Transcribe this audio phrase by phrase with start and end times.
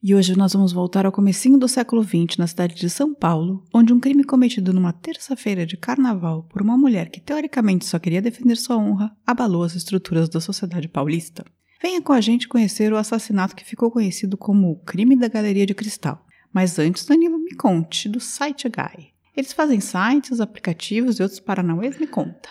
[0.00, 3.64] E hoje nós vamos voltar ao comecinho do século XX na cidade de São Paulo,
[3.74, 8.22] onde um crime cometido numa terça-feira de carnaval por uma mulher que teoricamente só queria
[8.22, 11.44] defender sua honra abalou as estruturas da sociedade paulista.
[11.82, 15.66] Venha com a gente conhecer o assassinato que ficou conhecido como o crime da Galeria
[15.66, 16.24] de Cristal.
[16.52, 19.08] Mas antes, Danilo, me conte do Site Guy.
[19.36, 21.98] Eles fazem sites, aplicativos e outros paranauês?
[21.98, 22.48] Me conta.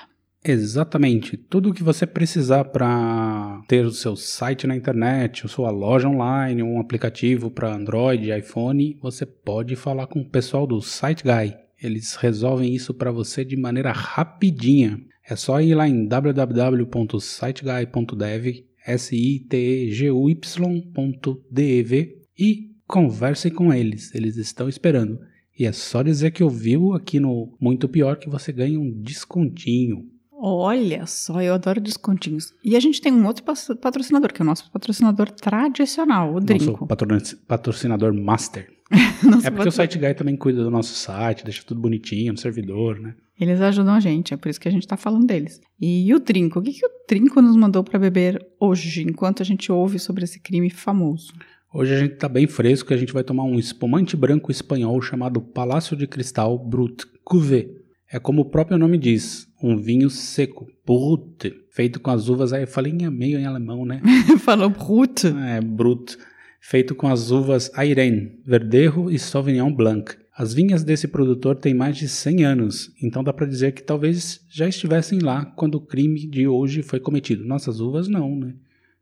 [0.47, 1.35] Exatamente.
[1.35, 6.07] Tudo o que você precisar para ter o seu site na internet, a sua loja
[6.07, 11.53] online, um aplicativo para Android iPhone, você pode falar com o pessoal do SiteGuy.
[11.83, 14.97] Eles resolvem isso para você de maneira rapidinha.
[15.29, 21.91] É só ir lá em www.siteguy.dev, s i t e g u y.dev
[22.39, 24.15] e converse com eles.
[24.15, 25.19] Eles estão esperando.
[25.59, 30.05] E é só dizer que ouviu aqui no Muito Pior que você ganha um descontinho.
[30.39, 32.53] Olha só, eu adoro descontinhos.
[32.63, 33.43] E a gente tem um outro
[33.81, 36.87] patrocinador, que é o nosso patrocinador tradicional, o Drinco.
[36.87, 38.71] Nosso patrocinador master.
[39.43, 42.99] é porque o Site Guy também cuida do nosso site, deixa tudo bonitinho no servidor,
[42.99, 43.15] né?
[43.39, 45.59] Eles ajudam a gente, é por isso que a gente está falando deles.
[45.79, 49.45] E o Trinco, o que, que o Trinco nos mandou para beber hoje, enquanto a
[49.45, 51.33] gente ouve sobre esse crime famoso?
[51.73, 54.99] Hoje a gente está bem fresco e a gente vai tomar um espumante branco espanhol
[55.01, 57.86] chamado Palácio de Cristal Brut Cuvée.
[58.09, 62.63] É como o próprio nome diz, um vinho seco, Brut, feito com as uvas, aí
[62.63, 64.01] eu falei meio em alemão, né?
[64.39, 65.27] Falou Brut.
[65.27, 66.17] É, Brut,
[66.61, 70.15] feito com as uvas Airen, Verdejo e Sauvignon Blanc.
[70.37, 74.39] As vinhas desse produtor têm mais de 100 anos, então dá para dizer que talvez
[74.49, 77.43] já estivessem lá quando o crime de hoje foi cometido.
[77.43, 78.53] Nossas uvas não, né?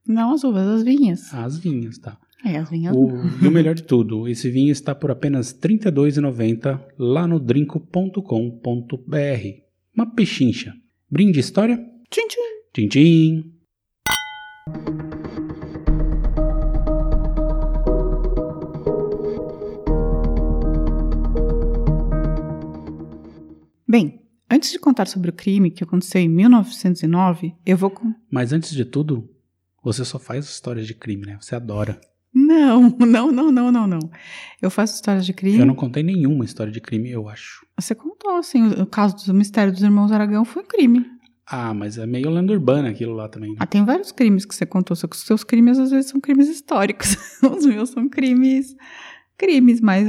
[0.07, 1.33] Não as uvas, as vinhas.
[1.33, 2.17] As vinhas, tá.
[2.43, 2.95] É, as vinhas.
[2.95, 3.09] O,
[3.41, 8.21] e o melhor de tudo, esse vinho está por apenas R$ 32,90 lá no drinco.com.br.
[9.95, 10.73] Uma pechincha.
[11.09, 11.77] Brinde história?
[12.09, 12.41] Tchim, tchim.
[12.73, 13.51] Tchim, tchim.
[23.87, 24.19] Bem,
[24.51, 28.13] antes de contar sobre o crime que aconteceu em 1909, eu vou com...
[28.29, 29.29] Mas antes de tudo,
[29.81, 31.37] você só faz histórias de crime, né?
[31.39, 32.01] Você adora.
[32.35, 33.99] Não, não, não, não, não, não.
[34.61, 35.57] Eu faço histórias de crime.
[35.57, 37.65] Eu não contei nenhuma história de crime, eu acho.
[37.79, 41.05] Você contou, assim, o caso do mistério dos irmãos Aragão foi um crime.
[41.47, 43.51] Ah, mas é meio lenda urbana aquilo lá também.
[43.51, 43.57] Né?
[43.59, 46.19] Ah, tem vários crimes que você contou, só que os seus crimes às vezes são
[46.19, 47.15] crimes históricos.
[47.41, 48.75] os meus são crimes,
[49.37, 50.07] crimes mais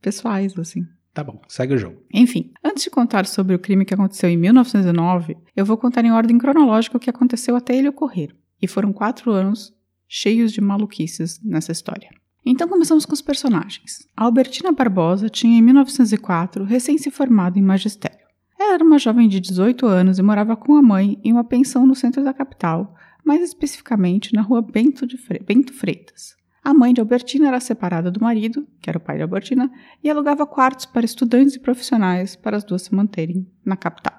[0.00, 0.84] pessoais, assim.
[1.12, 2.02] Tá bom, segue o jogo.
[2.12, 6.12] Enfim, antes de contar sobre o crime que aconteceu em 1909, eu vou contar em
[6.12, 8.34] ordem cronológica o que aconteceu até ele ocorrer.
[8.62, 9.74] E foram quatro anos
[10.12, 12.10] cheios de maluquices nessa história.
[12.44, 14.08] Então começamos com os personagens.
[14.16, 18.18] A Albertina Barbosa tinha em 1904 recém se formado em magistério.
[18.58, 21.86] Ela era uma jovem de 18 anos e morava com a mãe em uma pensão
[21.86, 22.92] no centro da capital,
[23.24, 26.34] mais especificamente na rua Bento, Fre Bento Freitas.
[26.64, 29.70] A mãe de Albertina era separada do marido, que era o pai de Albertina,
[30.02, 34.18] e alugava quartos para estudantes e profissionais para as duas se manterem na capital.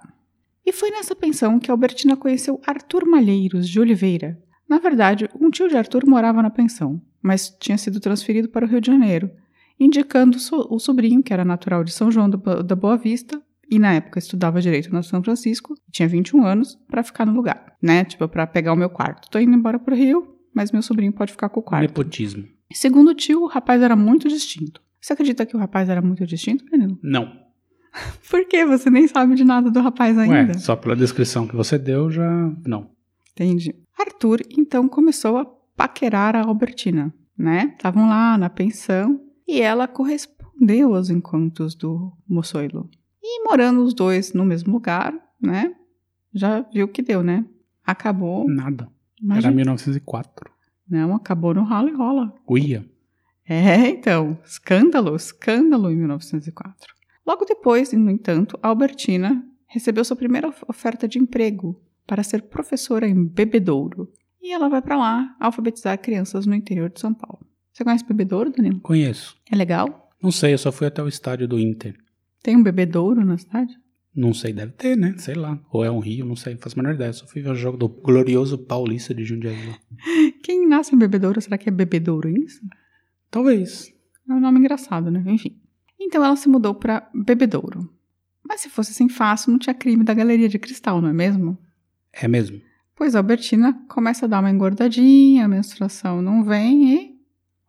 [0.66, 4.42] E foi nessa pensão que Albertina conheceu Arthur Malheiros de Oliveira,
[4.72, 8.70] na verdade, um tio de Arthur morava na pensão, mas tinha sido transferido para o
[8.70, 9.30] Rio de Janeiro,
[9.78, 10.38] indicando
[10.70, 14.62] o sobrinho, que era natural de São João da Boa Vista, e na época estudava
[14.62, 18.06] direito na São Francisco, tinha 21 anos, para ficar no lugar, né?
[18.06, 19.30] Tipo, para pegar o meu quarto.
[19.30, 21.82] Tô indo embora pro Rio, mas meu sobrinho pode ficar com o quarto.
[21.82, 22.46] Nepotismo.
[22.72, 24.82] Segundo o tio, o rapaz era muito distinto.
[25.02, 26.98] Você acredita que o rapaz era muito distinto, menino?
[27.04, 27.30] Não.
[28.32, 28.66] Por quê?
[28.66, 30.54] Você nem sabe de nada do rapaz ainda?
[30.54, 32.50] Ué, só pela descrição que você deu, já.
[32.66, 32.90] Não.
[33.42, 33.76] Entendi.
[34.00, 37.74] Arthur então começou a paquerar a Albertina, né?
[37.76, 42.88] Estavam lá na pensão e ela correspondeu aos encontros do moçoilo.
[43.22, 45.76] E morando os dois no mesmo lugar, né?
[46.32, 47.44] Já viu que deu, né?
[47.84, 48.48] Acabou.
[48.48, 48.88] Nada.
[49.20, 49.48] Imagina.
[49.48, 50.52] Era 1904.
[50.88, 52.36] Não, acabou no ralo e rola.
[52.48, 52.86] Uia.
[53.48, 56.94] É, então, escândalo, escândalo em 1904.
[57.26, 63.08] Logo depois, no entanto, a Albertina recebeu sua primeira oferta de emprego para ser professora
[63.08, 64.12] em Bebedouro.
[64.42, 67.40] E ela vai para lá alfabetizar crianças no interior de São Paulo.
[67.72, 68.82] Você conhece Bebedouro, Danilo?
[68.82, 69.38] Conheço.
[69.50, 70.12] É legal?
[70.22, 71.96] Não sei, eu só fui até o estádio do Inter.
[72.44, 73.74] Tem um Bebedouro na cidade?
[74.14, 75.16] Não sei, deve ter, né?
[75.20, 75.58] Sei lá.
[75.72, 77.14] Ou é um rio, não sei, não faço a menor ideia.
[77.14, 79.56] Só fui ver o jogo do glorioso Paulista de Jundiaí.
[80.44, 82.60] Quem nasce em Bebedouro, será que é Bebedourense?
[83.30, 83.94] Talvez.
[84.28, 85.24] É um nome engraçado, né?
[85.28, 85.58] Enfim.
[85.98, 87.90] Então ela se mudou para Bebedouro.
[88.44, 91.58] Mas se fosse assim fácil, não tinha crime da Galeria de Cristal, não é mesmo?
[92.14, 92.62] É mesmo.
[92.96, 97.16] Pois a Albertina começa a dar uma engordadinha, a menstruação não vem e.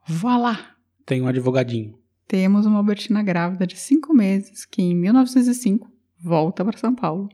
[0.06, 0.58] Voilá!
[1.06, 1.98] Tem um advogadinho.
[2.26, 5.90] Temos uma Albertina grávida de cinco meses que, em 1905,
[6.22, 7.28] volta para São Paulo.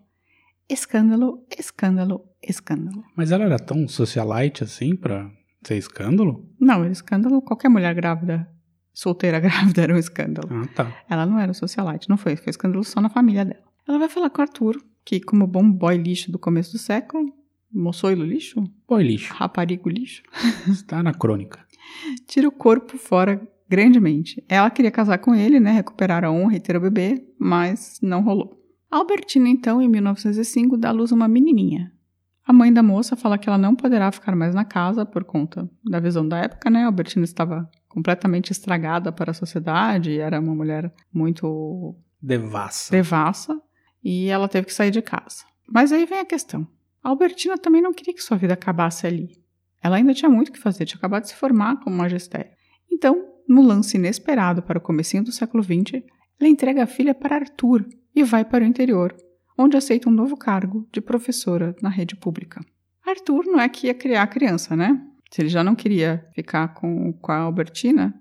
[0.68, 3.04] Escândalo, escândalo, escândalo.
[3.16, 5.30] Mas ela era tão socialite assim pra
[5.66, 6.48] ser escândalo?
[6.60, 7.40] Não, era escândalo.
[7.40, 8.48] Qualquer mulher grávida,
[8.92, 10.48] solteira grávida, era um escândalo.
[10.50, 10.96] Ah, tá.
[11.08, 12.36] Ela não era socialite, não foi.
[12.36, 13.64] Foi escândalo só na família dela.
[13.86, 17.32] Ela vai falar com o Arthur, que, como bom boy lixo do começo do século,
[17.72, 19.32] moçoilo lixo, Boy lixo.
[19.32, 20.22] raparigo lixo,
[20.68, 21.58] Está na crônica.
[22.26, 23.40] tira o corpo fora
[23.70, 24.44] grandemente.
[24.46, 28.22] Ela queria casar com ele, né, recuperar a honra e ter o bebê, mas não
[28.22, 28.54] rolou.
[28.90, 31.90] Albertina, então, em 1905, dá à luz uma menininha.
[32.46, 35.70] A mãe da moça fala que ela não poderá ficar mais na casa por conta
[35.90, 36.84] da visão da época, né?
[36.84, 42.90] Albertina estava completamente estragada para a sociedade, era uma mulher muito Devassa.
[42.90, 43.58] devassa
[44.02, 45.44] e ela teve que sair de casa.
[45.68, 46.66] Mas aí vem a questão.
[47.02, 49.30] A Albertina também não queria que sua vida acabasse ali.
[49.82, 52.50] Ela ainda tinha muito o que fazer, tinha acabado de se formar como magistério.
[52.90, 56.02] Então, no lance inesperado para o comecinho do século XX,
[56.40, 59.14] ela entrega a filha para Arthur e vai para o interior,
[59.56, 62.60] onde aceita um novo cargo de professora na rede pública.
[63.06, 65.00] Arthur não é que ia criar a criança, né?
[65.30, 68.14] Se ele já não queria ficar com, com a Albertina,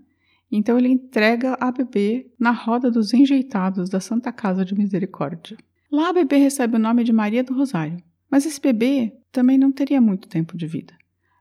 [0.52, 5.58] então ele entrega a bebê na roda dos enjeitados da Santa Casa de Misericórdia.
[5.92, 9.72] Lá a bebê recebe o nome de Maria do Rosário, mas esse bebê também não
[9.72, 10.94] teria muito tempo de vida.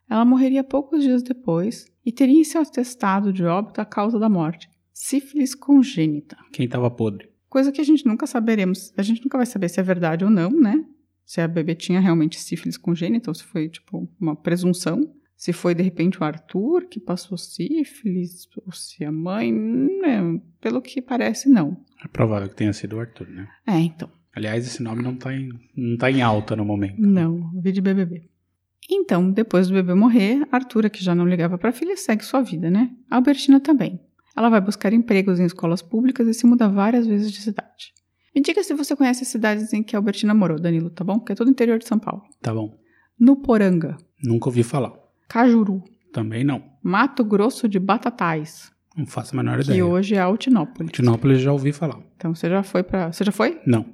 [0.09, 4.29] Ela morreria poucos dias depois e teria em seu atestado de óbito a causa da
[4.29, 6.37] morte, sífilis congênita.
[6.53, 7.29] Quem tava podre?
[7.49, 10.31] Coisa que a gente nunca saberemos, a gente nunca vai saber se é verdade ou
[10.31, 10.85] não, né?
[11.25, 15.13] Se a bebê tinha realmente sífilis congênita ou se foi, tipo, uma presunção.
[15.37, 19.53] Se foi, de repente, o Arthur que passou sífilis, ou se a mãe.
[19.53, 20.41] Né?
[20.61, 21.77] Pelo que parece, não.
[22.03, 23.47] É provável que tenha sido o Arthur, né?
[23.67, 24.11] É, então.
[24.35, 27.01] Aliás, esse nome não tá em, não tá em alta no momento.
[27.01, 28.29] Não, vi de BBB.
[28.91, 32.41] Então, depois do bebê morrer, Arthur, que já não ligava para a filha, segue sua
[32.41, 32.91] vida, né?
[33.11, 34.01] A Albertina também.
[34.37, 37.95] Ela vai buscar empregos em escolas públicas e se muda várias vezes de cidade.
[38.35, 41.19] Me diga se você conhece as cidades em que a Albertina morou, Danilo, tá bom?
[41.19, 42.23] Que é todo o interior de São Paulo.
[42.43, 42.79] Tá bom.
[43.19, 44.93] Nuporanga, Nunca ouvi falar.
[45.29, 45.83] Cajuru,
[46.13, 46.63] Também não.
[46.83, 49.85] Mato Grosso de Batatais, Não faço a menor que ideia.
[49.85, 50.93] hoje é Altinópolis.
[50.93, 52.01] Tinópolis já ouvi falar.
[52.17, 53.61] Então você já foi para, você já foi?
[53.67, 53.85] Não,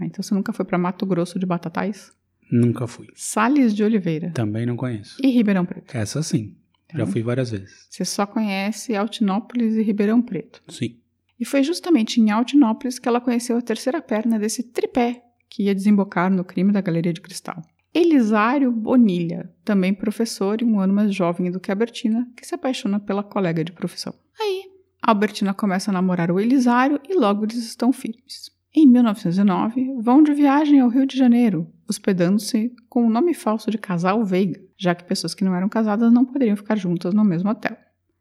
[0.00, 2.12] Ah, então você nunca foi para Mato Grosso de Batatais?
[2.50, 3.08] nunca fui.
[3.14, 5.16] Sales de Oliveira Também não conheço.
[5.22, 5.96] e Ribeirão Preto.
[5.96, 6.54] Essa sim.
[6.94, 7.10] Já Tá.
[7.10, 7.86] fui várias vezes.
[7.90, 10.62] Você só conhece Altinópolis e Ribeirão Preto.
[10.68, 10.96] Sim.
[11.40, 15.74] E foi justamente em Altinópolis que ela conheceu a terceira perna desse tripé que ia
[15.74, 17.60] desembocar no crime da Galeria de Cristal.
[17.98, 22.54] Elisário Bonilha, também professor e um ano mais jovem do que a Albertina, que se
[22.54, 24.12] apaixona pela colega de profissão.
[24.38, 24.64] Aí,
[25.00, 28.50] Albertina começa a namorar o Elisário e logo eles estão firmes.
[28.74, 33.78] Em 1909, vão de viagem ao Rio de Janeiro, hospedando-se com o nome falso de
[33.78, 37.48] Casal Veiga, já que pessoas que não eram casadas não poderiam ficar juntas no mesmo
[37.48, 37.78] hotel.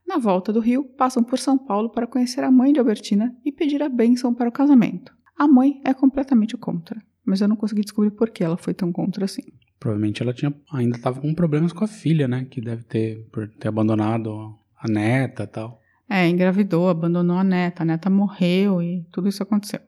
[0.08, 3.52] Na volta do Rio, passam por São Paulo para conhecer a mãe de Albertina e
[3.52, 5.14] pedir a bênção para o casamento.
[5.38, 8.90] A mãe é completamente contra, mas eu não consegui descobrir por que ela foi tão
[8.90, 9.44] contra assim.
[9.86, 12.48] Provavelmente ela tinha, ainda tava com problemas com a filha, né?
[12.50, 15.80] Que deve ter, por ter abandonado a neta tal.
[16.10, 19.80] É, engravidou, abandonou a neta, a neta morreu e tudo isso aconteceu.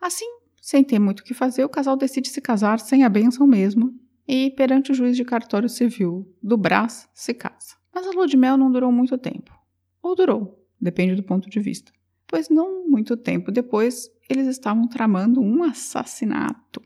[0.00, 0.26] Assim,
[0.60, 3.94] sem ter muito o que fazer, o casal decide se casar sem a bênção mesmo
[4.26, 7.76] e, perante o juiz de cartório civil do Brás, se casa.
[7.94, 9.56] Mas a lua de mel não durou muito tempo.
[10.02, 11.92] Ou durou, depende do ponto de vista.
[12.26, 16.82] Pois não muito tempo depois, eles estavam tramando um assassinato.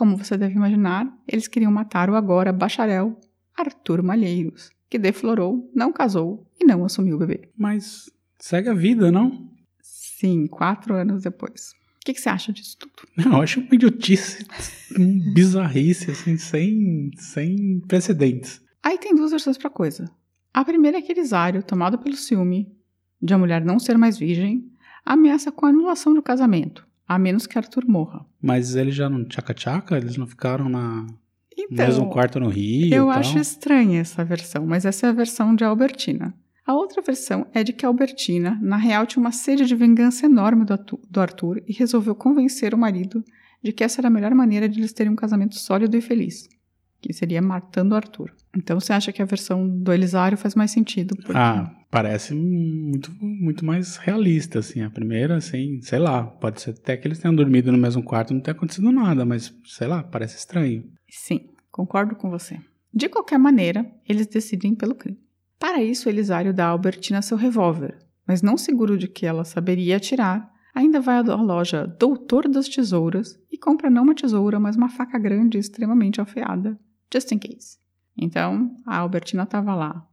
[0.00, 3.20] Como você deve imaginar, eles queriam matar o agora bacharel
[3.54, 7.50] Arthur Malheiros, que deflorou, não casou e não assumiu o bebê.
[7.54, 9.52] Mas segue a vida, não?
[9.82, 11.72] Sim, quatro anos depois.
[11.96, 12.92] O que, que você acha disso tudo?
[13.14, 14.46] Não, eu acho uma idiotice,
[14.98, 18.62] um bizarrice, assim, sem, sem precedentes.
[18.82, 20.10] Aí tem duas versões pra coisa.
[20.54, 22.74] A primeira é que Elisário, tomado pelo ciúme
[23.20, 24.66] de a mulher não ser mais virgem,
[25.04, 28.24] ameaça com a anulação do casamento, a menos que Arthur morra.
[28.40, 29.96] Mas eles já não tchaca-tchaca?
[29.96, 31.06] Eles não ficaram na
[31.58, 35.54] Então, mesmo quarto no Rio eu acho estranha essa versão, mas essa é a versão
[35.56, 36.32] de Albertina.
[36.64, 40.64] A outra versão é de que Albertina, na real, tinha uma sede de vingança enorme
[40.64, 43.24] do Arthur e resolveu convencer o marido
[43.60, 46.48] de que essa era a melhor maneira de eles terem um casamento sólido e feliz,
[47.00, 48.32] que seria matando o Arthur.
[48.56, 51.16] Então você acha que a versão do Elisário faz mais sentido?
[51.16, 54.82] porque- Ah, parece muito, muito mais realista, assim.
[54.82, 58.30] A primeira, assim, sei lá, pode ser até que eles tenham dormido no mesmo quarto
[58.30, 60.84] e não tenha acontecido nada, mas, sei lá, parece estranho.
[61.08, 62.58] Sim, concordo com você.
[62.92, 65.18] De qualquer maneira, eles decidem pelo crime.
[65.58, 69.96] Para isso, Elisário dá a Albertina seu revólver, mas não seguro de que ela saberia
[69.96, 74.88] atirar, ainda vai à loja Doutor das Tesouras e compra não uma tesoura, mas uma
[74.88, 76.78] faca grande extremamente afiada,
[77.12, 77.78] just in case.
[78.16, 80.06] Então, a Albertina estava lá,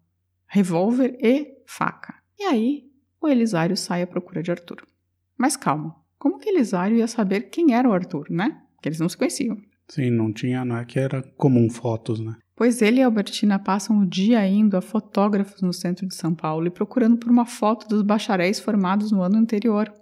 [0.48, 2.16] revólver e faca.
[2.40, 2.86] E aí,
[3.22, 4.84] o Elisário sai à procura de Arthur.
[5.38, 8.62] Mas calma, como que Elisário ia saber quem era o Arthur, né?
[8.76, 9.58] Porque eles não se conheciam.
[9.88, 12.36] Sim, não tinha, não é que era comum fotos, né?
[12.56, 16.66] Pois ele e Albertina passam o dia indo a fotógrafos no centro de São Paulo
[16.66, 19.94] e procurando por uma foto dos bacharéis formados no ano anterior.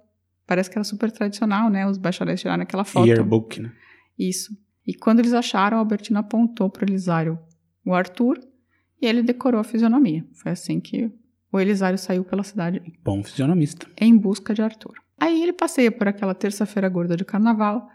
[0.46, 1.86] Parece que era super tradicional, né?
[1.86, 3.06] Os bacharéis tiraram aquela foto.
[3.06, 3.72] Yearbook, né?
[4.18, 4.56] Isso.
[4.86, 7.38] E quando eles acharam, Albertina apontou para o Elisário
[7.84, 8.38] o Arthur
[9.00, 10.24] e ele decorou a fisionomia.
[10.32, 11.12] Foi assim que
[11.56, 13.86] o Elisário saiu pela cidade Bom fisionomista.
[13.98, 14.94] em busca de Arthur.
[15.18, 17.88] Aí ele passeia por aquela terça-feira gorda de carnaval,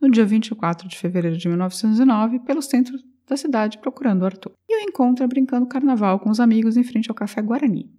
[0.00, 4.52] no dia 24 de fevereiro de 1909, pelo centro da cidade procurando Arthur.
[4.68, 7.90] E o encontra brincando carnaval com os amigos em frente ao Café Guarani.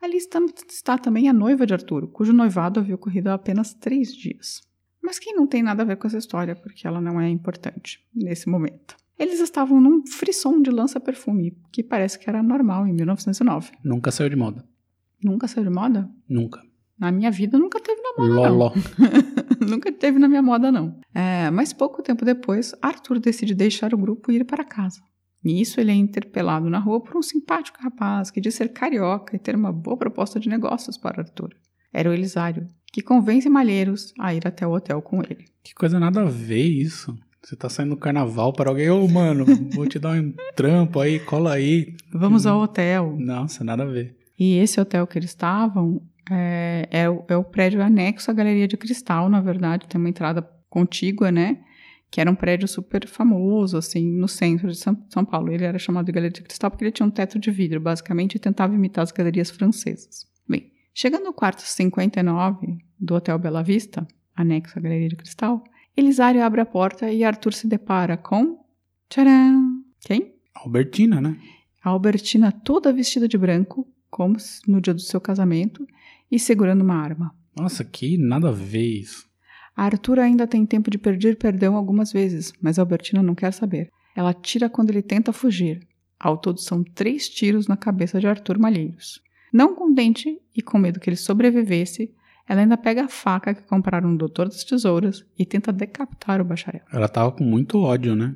[0.00, 4.12] Ali está, está também a noiva de Arthur, cujo noivado havia ocorrido há apenas três
[4.12, 4.60] dias.
[5.02, 8.04] Mas quem não tem nada a ver com essa história, porque ela não é importante
[8.14, 8.96] nesse momento.
[9.18, 13.72] Eles estavam num frisson de lança-perfume, que parece que era normal em 1909.
[13.84, 14.64] Nunca saiu de moda.
[15.22, 16.08] Nunca saiu de moda?
[16.28, 16.62] Nunca.
[16.98, 18.56] Na minha vida nunca teve na moda, não.
[18.56, 18.72] Loló.
[19.60, 20.98] nunca teve na minha moda, não.
[21.14, 25.00] É, mas pouco tempo depois, Arthur decide deixar o grupo e ir para casa.
[25.42, 29.38] Nisso, ele é interpelado na rua por um simpático rapaz que diz ser carioca e
[29.38, 31.54] ter uma boa proposta de negócios para Arthur.
[31.92, 35.44] Era o Elisário, que convence Malheiros a ir até o hotel com ele.
[35.62, 37.16] Que coisa nada a ver isso.
[37.48, 41.18] Você tá saindo do carnaval para alguém, ô mano, vou te dar um trampo aí,
[41.18, 41.96] cola aí.
[42.12, 43.16] Vamos ao hotel.
[43.18, 44.14] Nossa, nada a ver.
[44.38, 48.68] E esse hotel que eles estavam é, é, o, é o prédio anexo à Galeria
[48.68, 51.58] de Cristal, na verdade, tem uma entrada contígua, né?
[52.10, 55.50] Que era um prédio super famoso, assim, no centro de São, São Paulo.
[55.50, 58.34] Ele era chamado de Galeria de Cristal porque ele tinha um teto de vidro, basicamente,
[58.34, 60.26] e tentava imitar as galerias francesas.
[60.46, 65.64] Bem, chegando no quarto 59 do Hotel Bela Vista, anexo à Galeria de Cristal,
[65.98, 68.64] Elisário abre a porta e Arthur se depara com.
[69.08, 69.82] Tcharam!
[69.98, 70.32] Quem?
[70.54, 71.36] Albertina, né?
[71.82, 74.36] A Albertina toda vestida de branco, como
[74.68, 75.84] no dia do seu casamento,
[76.30, 77.34] e segurando uma arma.
[77.56, 79.26] Nossa, que nada a ver isso.
[79.74, 83.52] A Arthur ainda tem tempo de pedir perdão algumas vezes, mas a Albertina não quer
[83.52, 83.90] saber.
[84.14, 85.84] Ela tira quando ele tenta fugir.
[86.16, 89.20] Ao todo são três tiros na cabeça de Arthur Malheiros.
[89.52, 92.14] Não contente e com medo que ele sobrevivesse,
[92.48, 96.44] ela ainda pega a faca que compraram no Doutor das Tesouras e tenta decapitar o
[96.44, 96.82] bacharel.
[96.90, 98.34] Ela tava com muito ódio, né?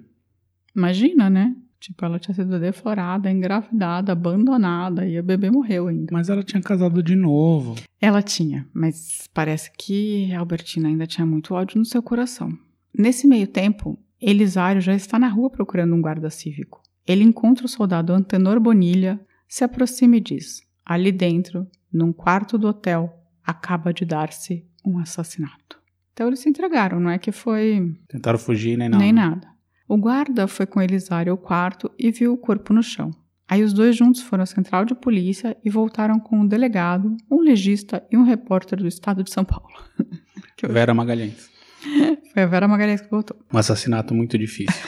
[0.76, 1.57] Imagina, né?
[1.81, 6.12] Tipo, ela tinha sido deflorada, engravidada, abandonada e o bebê morreu ainda.
[6.12, 7.75] Mas ela tinha casado de novo.
[8.00, 12.57] Ela tinha, mas parece que a Albertina ainda tinha muito ódio no seu coração.
[12.97, 16.81] Nesse meio tempo, Elisário já está na rua procurando um guarda cívico.
[17.04, 22.69] Ele encontra o soldado Antenor Bonilha, se aproxima e diz: Ali dentro, num quarto do
[22.69, 25.80] hotel, acaba de dar-se um assassinato.
[26.12, 29.02] Então eles se entregaram, não é que foi Tentaram fugir, nem nada.
[29.02, 29.49] nem nada.
[29.88, 33.11] O guarda foi com Elisário ao quarto e viu o corpo no chão.
[33.49, 37.40] Aí os dois juntos foram à central de polícia e voltaram com um delegado, um
[37.40, 39.68] legista e um repórter do estado de São Paulo.
[40.62, 41.50] Vera Magalhães.
[42.32, 43.37] Foi a Vera Magalhães que voltou.
[43.52, 44.80] Um assassinato muito difícil.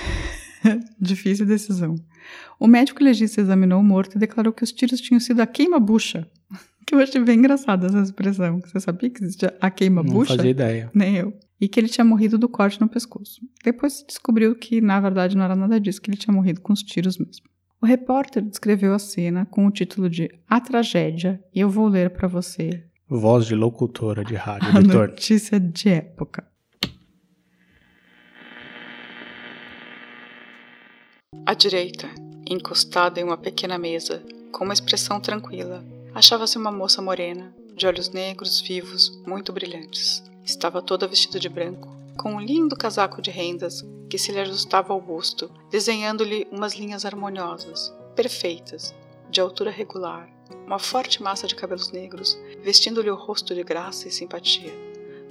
[0.98, 1.94] Difícil decisão.
[2.58, 6.26] O médico legista examinou o morto e declarou que os tiros tinham sido a queima-bucha.
[6.86, 8.60] Que eu achei bem engraçada essa expressão.
[8.60, 10.36] Você sabia que existia a Não queima-bucha?
[10.36, 10.90] fazia ideia.
[10.94, 11.32] Nem eu.
[11.60, 13.40] E que ele tinha morrido do corte no pescoço.
[13.64, 16.72] Depois se descobriu que, na verdade, não era nada disso, que ele tinha morrido com
[16.72, 17.46] os tiros mesmo.
[17.80, 22.10] O repórter descreveu a cena com o título de A Tragédia e eu vou ler
[22.10, 26.46] para você Voz de locutora de rádio, a notícia de época.
[31.46, 32.08] À direita,
[32.48, 38.08] encostada em uma pequena mesa, com uma expressão tranquila, achava-se uma moça morena, de olhos
[38.10, 40.22] negros vivos, muito brilhantes.
[40.44, 44.92] Estava toda vestida de branco, com um lindo casaco de rendas que se lhe ajustava
[44.92, 48.94] ao busto, desenhando-lhe umas linhas harmoniosas, perfeitas,
[49.28, 50.30] de altura regular,
[50.64, 54.72] uma forte massa de cabelos negros, vestindo-lhe o rosto de graça e simpatia.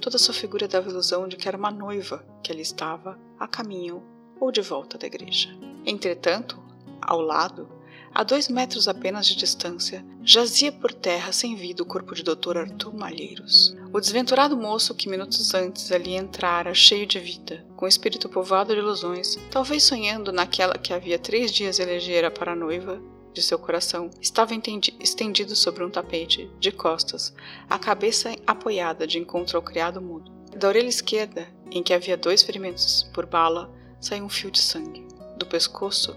[0.02, 4.02] Toda sua figura dava ilusão de que era uma noiva que ali estava, a caminho
[4.38, 5.48] ou de volta da igreja.
[5.86, 6.62] Entretanto,
[7.00, 7.68] ao lado,
[8.14, 12.58] a dois metros apenas de distância, jazia por terra sem vida o corpo de Dr.
[12.58, 13.76] Arthur Malheiros.
[13.92, 18.72] O desventurado moço que minutos antes ali entrara cheio de vida, com o espírito povoado
[18.72, 23.02] de ilusões, talvez sonhando naquela que havia três dias elegera para a noiva
[23.32, 24.54] de seu coração, estava
[25.00, 27.34] estendido sobre um tapete, de costas,
[27.68, 30.30] a cabeça apoiada de encontro ao criado mudo.
[30.56, 33.68] Da orelha esquerda, em que havia dois ferimentos por bala,
[34.00, 35.04] saiu um fio de sangue.
[35.36, 36.16] Do pescoço,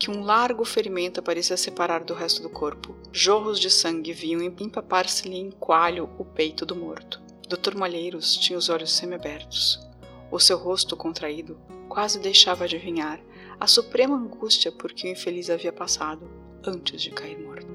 [0.00, 2.96] que um largo ferimento parecia separar do resto do corpo.
[3.12, 7.20] Jorros de sangue vinham empapar-se-lhe em coalho o peito do morto.
[7.46, 7.76] Dr.
[7.76, 9.78] Malheiros tinha os olhos semiabertos.
[10.30, 13.20] O seu rosto contraído quase deixava adivinhar
[13.60, 16.26] a suprema angústia por que o infeliz havia passado
[16.64, 17.66] antes de cair morto.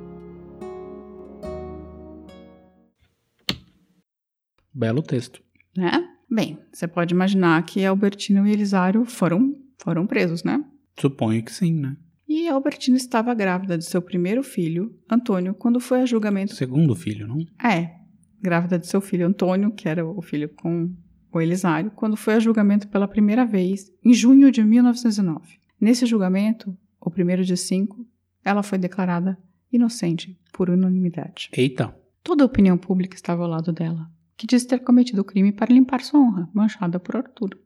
[4.74, 5.44] Belo texto.
[5.77, 5.91] Né?
[6.27, 10.65] Bem, você pode imaginar que Albertino e Elisário foram, foram presos, né?
[11.00, 11.96] Suponho que sim, né?
[12.27, 16.55] E Albertina estava grávida de seu primeiro filho, Antônio, quando foi a julgamento.
[16.55, 17.38] Segundo filho, não?
[17.63, 17.96] É,
[18.41, 20.91] grávida de seu filho Antônio, que era o filho com
[21.32, 25.60] o Elisário, quando foi a julgamento pela primeira vez, em junho de 1909.
[25.79, 28.05] Nesse julgamento, o primeiro de cinco,
[28.44, 29.38] ela foi declarada
[29.72, 31.50] inocente por unanimidade.
[31.51, 31.96] Eita.
[32.24, 35.74] Toda a opinião pública estava ao lado dela, que disse ter cometido o crime para
[35.74, 37.60] limpar sua honra, manchada por Arturo.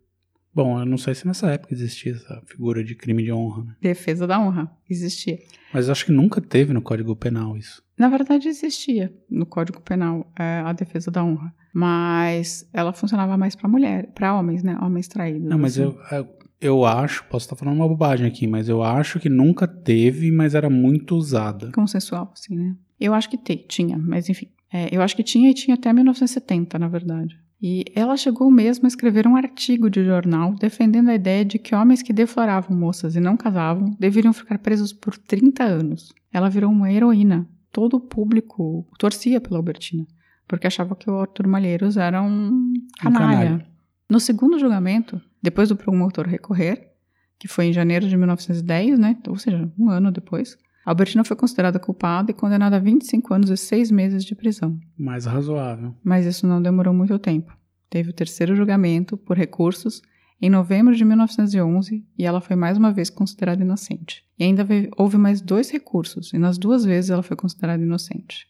[0.53, 3.75] Bom, eu não sei se nessa época existia essa figura de crime de honra, né?
[3.81, 5.39] Defesa da honra existia.
[5.73, 7.83] Mas acho que nunca teve no Código Penal isso.
[7.97, 13.55] Na verdade, existia no Código Penal é, a defesa da honra, mas ela funcionava mais
[13.55, 14.77] para mulher, para homens, né?
[14.81, 15.49] Homens traídos.
[15.49, 15.83] Não, mas assim.
[15.83, 16.27] eu, eu,
[16.61, 20.55] eu acho, posso estar falando uma bobagem aqui, mas eu acho que nunca teve, mas
[20.55, 21.71] era muito usada.
[21.71, 22.75] Consensual, assim, né?
[22.99, 24.49] Eu acho que te, tinha, mas enfim.
[24.71, 27.39] É, eu acho que tinha e tinha até 1970, na verdade.
[27.61, 31.75] E ela chegou mesmo a escrever um artigo de jornal defendendo a ideia de que
[31.75, 36.13] homens que defloravam moças e não casavam deveriam ficar presos por 30 anos.
[36.31, 37.47] Ela virou uma heroína.
[37.71, 40.07] Todo o público torcia pela Albertina,
[40.47, 43.65] porque achava que o Arthur Malheiros era um canalha.
[44.09, 46.89] No segundo julgamento, depois do promotor recorrer,
[47.37, 49.17] que foi em janeiro de 1910, né?
[49.27, 53.57] ou seja, um ano depois, Albertina foi considerada culpada e condenada a 25 anos e
[53.57, 54.79] 6 meses de prisão.
[54.97, 55.93] Mais razoável.
[56.03, 57.55] Mas isso não demorou muito tempo.
[57.89, 60.01] Teve o terceiro julgamento, por recursos,
[60.41, 64.23] em novembro de 1911 e ela foi mais uma vez considerada inocente.
[64.37, 64.65] E ainda
[64.97, 68.47] houve mais dois recursos, e nas duas vezes ela foi considerada inocente.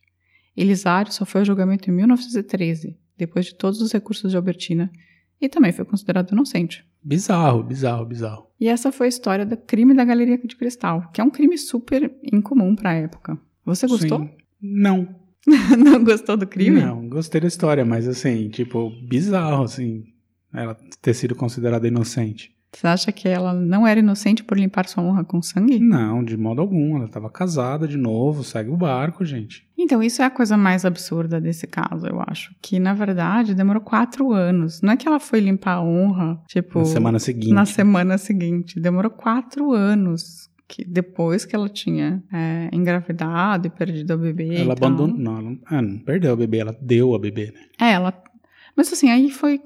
[0.55, 4.91] Elisário só foi ao julgamento em 1913, depois de todos os recursos de Albertina,
[5.41, 6.85] e também foi considerado inocente.
[7.03, 8.47] Bizarro, bizarro, bizarro.
[8.59, 11.57] E essa foi a história do crime da Galeria de Cristal, que é um crime
[11.57, 13.39] super incomum para a época.
[13.65, 14.19] Você gostou?
[14.19, 14.29] Sim.
[14.61, 15.15] Não.
[15.77, 16.81] Não gostou do crime?
[16.81, 20.03] Não, gostei da história, mas assim, tipo, bizarro, assim,
[20.53, 22.51] ela ter sido considerada inocente.
[22.71, 25.79] Você acha que ela não era inocente por limpar sua honra com sangue?
[25.79, 26.97] Não, de modo algum.
[26.97, 29.67] Ela estava casada de novo, segue o barco, gente.
[29.77, 32.53] Então, isso é a coisa mais absurda desse caso, eu acho.
[32.61, 34.81] Que, na verdade, demorou quatro anos.
[34.81, 36.79] Não é que ela foi limpar a honra, tipo.
[36.79, 37.53] Na semana seguinte.
[37.53, 38.79] Na semana seguinte.
[38.79, 40.49] Demorou quatro anos.
[40.67, 44.49] Que depois que ela tinha é, engravidado e perdido o bebê.
[44.49, 44.89] Ela e tal.
[44.89, 45.17] abandonou.
[45.17, 47.61] Não, ela não, ah, não perdeu o bebê, ela deu a bebê, né?
[47.81, 48.13] É, ela.
[48.75, 49.59] Mas assim, aí foi.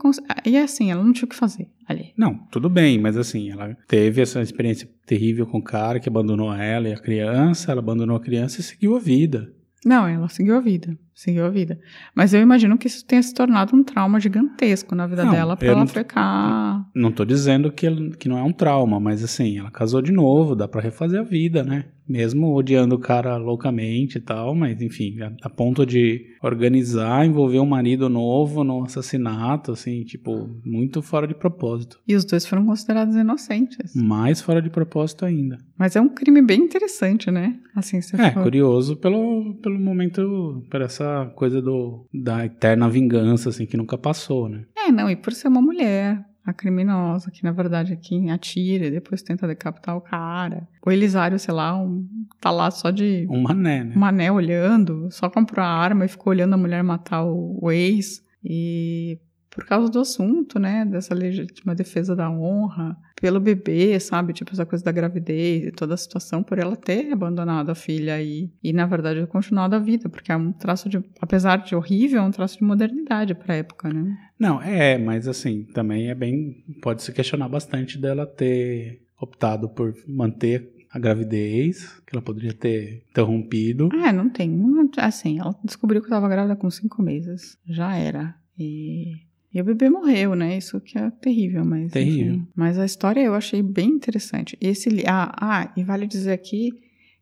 [0.45, 2.13] E assim, ela não tinha o que fazer ali.
[2.17, 6.53] Não, tudo bem, mas assim, ela teve essa experiência terrível com o cara que abandonou
[6.53, 9.53] ela e a criança, ela abandonou a criança e seguiu a vida.
[9.85, 10.97] Não, ela seguiu a vida.
[11.15, 11.79] Seguiu a vida.
[12.15, 15.55] Mas eu imagino que isso tenha se tornado um trauma gigantesco na vida Não, dela
[15.55, 16.89] pra eu ela não- ficar.
[16.95, 20.55] Não tô dizendo que, que não é um trauma, mas assim, ela casou de novo,
[20.55, 21.85] dá pra refazer a vida, né?
[22.05, 27.59] Mesmo odiando o cara loucamente e tal, mas enfim, a, a ponto de organizar, envolver
[27.59, 31.99] um marido novo no assassinato, assim, tipo, muito fora de propósito.
[32.07, 33.95] E os dois foram considerados inocentes.
[33.95, 35.57] Mais fora de propósito ainda.
[35.77, 37.57] Mas é um crime bem interessante, né?
[37.75, 38.43] Assim, se É, for.
[38.43, 41.02] curioso pelo, pelo momento, por essa
[41.35, 44.65] coisa do, da eterna vingança, assim, que nunca passou, né?
[44.75, 48.85] É, não, e por ser uma mulher, a criminosa, que na verdade é quem atira
[48.85, 50.67] e depois tenta decapitar o cara.
[50.85, 52.05] O Elisário, sei lá, um,
[52.41, 53.93] tá lá só de Um mané, né?
[53.95, 57.71] um mané olhando, só comprou a arma e ficou olhando a mulher matar o, o
[57.71, 58.21] ex.
[58.43, 64.51] E por causa do assunto, né, dessa legítima defesa da honra, pelo bebê, sabe, tipo
[64.51, 68.51] essa coisa da gravidez e toda a situação, por ela ter abandonado a filha e,
[68.61, 72.21] e na verdade, continuado a vida, porque é um traço de, apesar de horrível, é
[72.21, 74.13] um traço de modernidade pra época, né?
[74.37, 76.65] Não, é, mas assim, também é bem.
[76.81, 83.05] Pode se questionar bastante dela ter optado por manter a gravidez, que ela poderia ter
[83.09, 83.87] interrompido.
[84.03, 84.53] Ah, não tem,
[84.97, 89.13] assim, ela descobriu que estava grávida com cinco meses, já era, e...
[89.53, 90.57] E o bebê morreu, né?
[90.57, 91.91] Isso que é terrível, mas.
[91.91, 92.33] Terrível.
[92.33, 92.47] enfim.
[92.55, 94.57] Mas a história eu achei bem interessante.
[94.59, 96.71] Esse ah, ah, e vale dizer aqui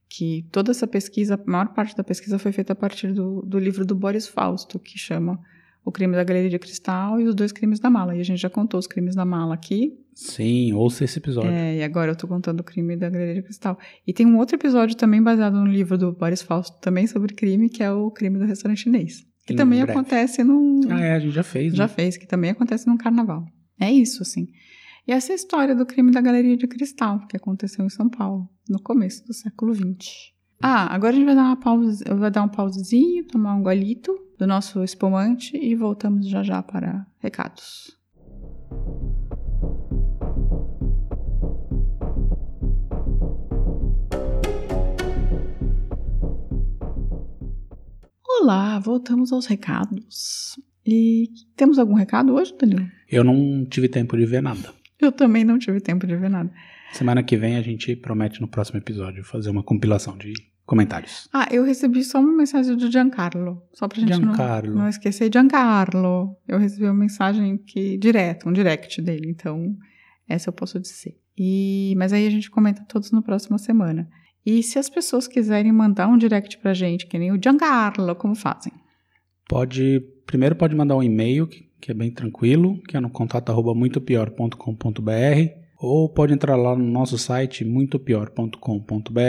[0.07, 3.59] que toda essa pesquisa, a maior parte da pesquisa foi feita a partir do, do
[3.59, 5.39] livro do Boris Fausto, que chama
[5.85, 8.15] O Crime da Galeria de Cristal e os Dois Crimes da Mala.
[8.15, 9.97] E a gente já contou os crimes da mala aqui.
[10.13, 11.51] Sim, ouça esse episódio.
[11.51, 13.77] É, e agora eu tô contando o crime da Galeria de Cristal.
[14.05, 17.69] E tem um outro episódio também baseado no livro do Boris Fausto, também sobre crime,
[17.69, 19.25] que é o crime do restaurante chinês.
[19.51, 19.91] Que também breve.
[19.99, 20.81] acontece num.
[20.89, 21.87] Ah, é, a gente já fez, Já né?
[21.87, 23.45] fez, que também acontece num carnaval.
[23.79, 24.47] É isso, assim.
[25.07, 28.09] E essa é a história do crime da Galeria de Cristal, que aconteceu em São
[28.09, 30.31] Paulo, no começo do século XX.
[30.61, 33.63] Ah, agora a gente vai dar uma pausa, eu vou dar um pausezinho, tomar um
[33.63, 37.97] golito do nosso espumante e voltamos já já para recados.
[48.41, 50.59] Olá, voltamos aos recados.
[50.83, 52.89] E temos algum recado hoje, Danilo?
[53.07, 54.73] Eu não tive tempo de ver nada.
[54.99, 56.51] Eu também não tive tempo de ver nada.
[56.91, 60.33] Semana que vem a gente promete no próximo episódio fazer uma compilação de
[60.65, 61.29] comentários.
[61.31, 64.73] Ah, eu recebi só uma mensagem do Giancarlo, só pra gente não, Giancarlo.
[64.73, 65.29] não esquecer.
[65.31, 69.77] Giancarlo, eu recebi uma mensagem que direto, um direct dele, então
[70.27, 71.15] essa eu posso dizer.
[71.37, 74.09] E, mas aí a gente comenta todos na próxima semana.
[74.45, 78.35] E se as pessoas quiserem mandar um direct pra gente, que nem o Giancarlo, como
[78.35, 78.73] fazem?
[79.47, 83.75] Pode, primeiro pode mandar um e-mail, que, é bem tranquilo, que é no contato arroba
[83.75, 89.19] muitopior.com.br, ou pode entrar lá no nosso site muitopior.com.br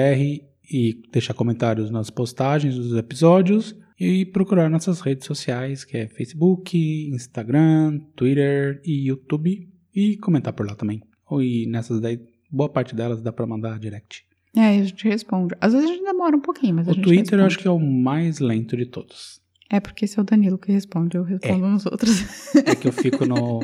[0.70, 6.76] e deixar comentários nas postagens dos episódios e procurar nossas redes sociais, que é Facebook,
[7.12, 11.02] Instagram, Twitter e YouTube, e comentar por lá também.
[11.28, 12.20] Ou e nessas daí,
[12.50, 14.24] boa parte delas dá pra mandar direct.
[14.54, 15.54] É, a gente responde.
[15.60, 17.46] Às vezes a gente demora um pouquinho, mas a O gente Twitter eu responde.
[17.46, 19.40] acho que é o mais lento de todos.
[19.70, 22.10] É porque esse é o Danilo que responde, eu respondo nos outros.
[22.66, 23.60] É que eu fico no,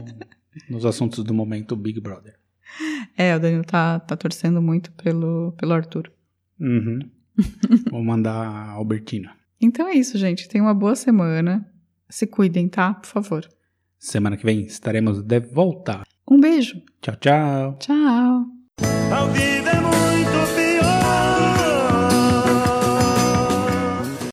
[0.70, 2.34] nos assuntos do momento Big Brother.
[3.16, 6.10] É, o Danilo tá, tá torcendo muito pelo, pelo Arthur.
[6.58, 7.00] Uhum.
[7.90, 9.32] Vou mandar a Albertina.
[9.60, 10.48] Então é isso, gente.
[10.48, 11.68] Tenham uma boa semana.
[12.08, 12.94] Se cuidem, tá?
[12.94, 13.46] Por favor.
[13.98, 16.02] Semana que vem estaremos de volta.
[16.30, 16.80] Um beijo.
[17.02, 17.76] Tchau, tchau.
[17.78, 18.46] Tchau.